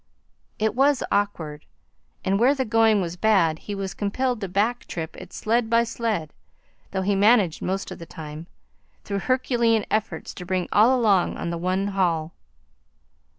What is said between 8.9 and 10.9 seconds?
through herculean efforts, to bring